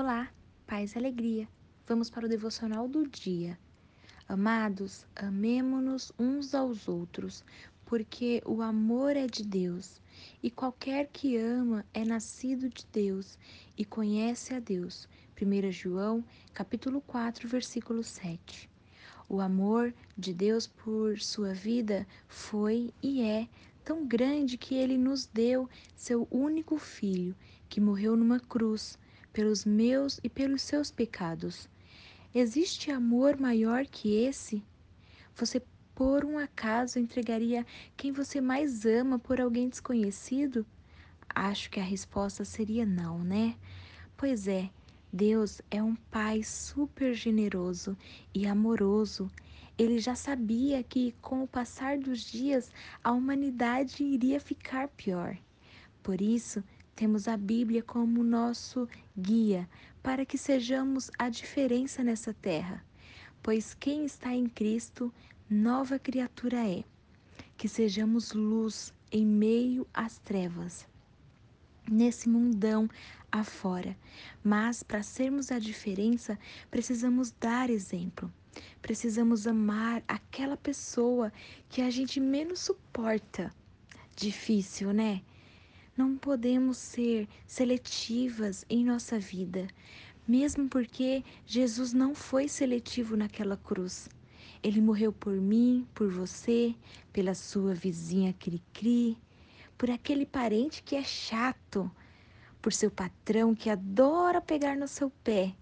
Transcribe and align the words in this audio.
Olá, 0.00 0.32
paz 0.64 0.94
e 0.94 0.98
alegria. 0.98 1.48
Vamos 1.84 2.08
para 2.08 2.24
o 2.24 2.28
devocional 2.28 2.86
do 2.86 3.04
dia. 3.04 3.58
Amados, 4.28 5.04
amemo-nos 5.16 6.12
uns 6.16 6.54
aos 6.54 6.86
outros, 6.86 7.44
porque 7.84 8.40
o 8.46 8.62
amor 8.62 9.16
é 9.16 9.26
de 9.26 9.42
Deus, 9.42 10.00
e 10.40 10.52
qualquer 10.52 11.08
que 11.08 11.36
ama 11.36 11.84
é 11.92 12.04
nascido 12.04 12.68
de 12.68 12.86
Deus 12.92 13.36
e 13.76 13.84
conhece 13.84 14.54
a 14.54 14.60
Deus. 14.60 15.08
1 15.36 15.72
João, 15.72 16.24
capítulo 16.54 17.00
4, 17.00 17.48
versículo 17.48 18.04
7. 18.04 18.70
O 19.28 19.40
amor 19.40 19.92
de 20.16 20.32
Deus 20.32 20.68
por 20.68 21.18
sua 21.18 21.52
vida 21.52 22.06
foi 22.28 22.94
e 23.02 23.20
é 23.20 23.48
tão 23.84 24.06
grande 24.06 24.56
que 24.56 24.76
ele 24.76 24.96
nos 24.96 25.26
deu 25.26 25.68
seu 25.96 26.28
único 26.30 26.78
filho, 26.78 27.34
que 27.68 27.80
morreu 27.80 28.16
numa 28.16 28.38
cruz 28.38 28.96
pelos 29.38 29.64
meus 29.64 30.18
e 30.24 30.28
pelos 30.28 30.62
seus 30.62 30.90
pecados. 30.90 31.70
Existe 32.34 32.90
amor 32.90 33.38
maior 33.38 33.86
que 33.86 34.16
esse? 34.16 34.64
Você, 35.36 35.62
por 35.94 36.24
um 36.24 36.36
acaso, 36.36 36.98
entregaria 36.98 37.64
quem 37.96 38.10
você 38.10 38.40
mais 38.40 38.84
ama 38.84 39.16
por 39.16 39.40
alguém 39.40 39.68
desconhecido? 39.68 40.66
Acho 41.32 41.70
que 41.70 41.78
a 41.78 41.84
resposta 41.84 42.44
seria 42.44 42.84
não, 42.84 43.22
né? 43.22 43.54
Pois 44.16 44.48
é, 44.48 44.70
Deus 45.12 45.62
é 45.70 45.80
um 45.80 45.94
Pai 45.94 46.42
super 46.42 47.14
generoso 47.14 47.96
e 48.34 48.44
amoroso. 48.44 49.30
Ele 49.78 50.00
já 50.00 50.16
sabia 50.16 50.82
que, 50.82 51.14
com 51.22 51.44
o 51.44 51.48
passar 51.48 51.96
dos 51.96 52.22
dias, 52.22 52.72
a 53.04 53.12
humanidade 53.12 54.02
iria 54.02 54.40
ficar 54.40 54.88
pior. 54.88 55.38
Por 56.02 56.20
isso, 56.20 56.64
temos 56.98 57.28
a 57.28 57.36
Bíblia 57.36 57.80
como 57.80 58.24
nosso 58.24 58.88
guia 59.16 59.68
para 60.02 60.26
que 60.26 60.36
sejamos 60.36 61.12
a 61.16 61.28
diferença 61.28 62.02
nessa 62.02 62.34
terra, 62.34 62.84
pois 63.40 63.72
quem 63.72 64.04
está 64.04 64.34
em 64.34 64.48
Cristo, 64.48 65.14
nova 65.48 65.96
criatura 65.96 66.56
é. 66.68 66.82
Que 67.56 67.68
sejamos 67.68 68.32
luz 68.32 68.92
em 69.12 69.24
meio 69.24 69.86
às 69.94 70.18
trevas, 70.18 70.88
nesse 71.88 72.28
mundão 72.28 72.90
afora. 73.30 73.96
Mas 74.42 74.82
para 74.82 75.04
sermos 75.04 75.52
a 75.52 75.60
diferença, 75.60 76.36
precisamos 76.68 77.30
dar 77.30 77.70
exemplo. 77.70 78.28
Precisamos 78.82 79.46
amar 79.46 80.02
aquela 80.08 80.56
pessoa 80.56 81.32
que 81.68 81.80
a 81.80 81.90
gente 81.90 82.18
menos 82.18 82.58
suporta. 82.58 83.54
Difícil, 84.16 84.92
né? 84.92 85.22
Não 85.98 86.16
podemos 86.16 86.78
ser 86.78 87.28
seletivas 87.44 88.64
em 88.70 88.84
nossa 88.84 89.18
vida, 89.18 89.66
mesmo 90.28 90.68
porque 90.68 91.24
Jesus 91.44 91.92
não 91.92 92.14
foi 92.14 92.46
seletivo 92.46 93.16
naquela 93.16 93.56
cruz. 93.56 94.08
Ele 94.62 94.80
morreu 94.80 95.12
por 95.12 95.32
mim, 95.32 95.88
por 95.92 96.08
você, 96.08 96.72
pela 97.12 97.34
sua 97.34 97.74
vizinha 97.74 98.32
Cri-Cri, 98.32 99.18
por 99.76 99.90
aquele 99.90 100.24
parente 100.24 100.84
que 100.84 100.94
é 100.94 101.02
chato, 101.02 101.90
por 102.62 102.72
seu 102.72 102.92
patrão 102.92 103.52
que 103.52 103.68
adora 103.68 104.40
pegar 104.40 104.76
no 104.76 104.86
seu 104.86 105.10
pé, 105.10 105.52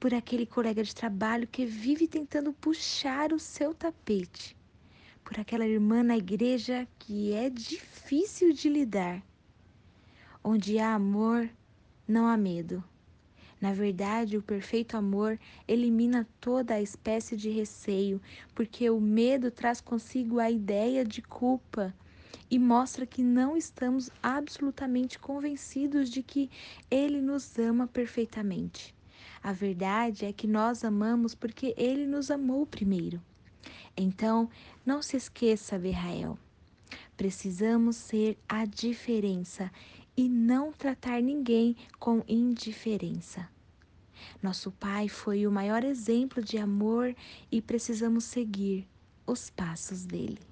por 0.00 0.12
aquele 0.12 0.46
colega 0.46 0.82
de 0.82 0.92
trabalho 0.92 1.46
que 1.46 1.64
vive 1.64 2.08
tentando 2.08 2.52
puxar 2.52 3.32
o 3.32 3.38
seu 3.38 3.72
tapete 3.72 4.56
por 5.24 5.38
aquela 5.38 5.66
irmã 5.66 6.02
na 6.02 6.16
igreja 6.16 6.86
que 6.98 7.32
é 7.32 7.48
difícil 7.48 8.52
de 8.52 8.68
lidar. 8.68 9.22
Onde 10.42 10.78
há 10.78 10.94
amor, 10.94 11.48
não 12.06 12.26
há 12.26 12.36
medo. 12.36 12.82
Na 13.60 13.72
verdade, 13.72 14.36
o 14.36 14.42
perfeito 14.42 14.96
amor 14.96 15.38
elimina 15.68 16.26
toda 16.40 16.74
a 16.74 16.82
espécie 16.82 17.36
de 17.36 17.48
receio, 17.48 18.20
porque 18.56 18.90
o 18.90 19.00
medo 19.00 19.52
traz 19.52 19.80
consigo 19.80 20.40
a 20.40 20.50
ideia 20.50 21.04
de 21.04 21.22
culpa 21.22 21.94
e 22.50 22.58
mostra 22.58 23.06
que 23.06 23.22
não 23.22 23.56
estamos 23.56 24.10
absolutamente 24.20 25.18
convencidos 25.18 26.10
de 26.10 26.22
que 26.22 26.50
Ele 26.90 27.22
nos 27.22 27.56
ama 27.56 27.86
perfeitamente. 27.86 28.94
A 29.42 29.52
verdade 29.52 30.26
é 30.26 30.32
que 30.32 30.46
nós 30.46 30.84
amamos 30.84 31.34
porque 31.34 31.72
Ele 31.76 32.04
nos 32.04 32.30
amou 32.32 32.66
primeiro. 32.66 33.22
Então, 33.96 34.48
não 34.84 35.02
se 35.02 35.16
esqueça, 35.16 35.78
Berrael. 35.78 36.38
Precisamos 37.16 37.96
ser 37.96 38.38
a 38.48 38.64
diferença 38.64 39.70
e 40.16 40.28
não 40.28 40.72
tratar 40.72 41.22
ninguém 41.22 41.76
com 41.98 42.22
indiferença. 42.28 43.48
Nosso 44.42 44.70
Pai 44.72 45.08
foi 45.08 45.46
o 45.46 45.52
maior 45.52 45.84
exemplo 45.84 46.42
de 46.42 46.58
amor 46.58 47.14
e 47.50 47.60
precisamos 47.60 48.24
seguir 48.24 48.86
os 49.26 49.50
passos 49.50 50.04
dele. 50.04 50.51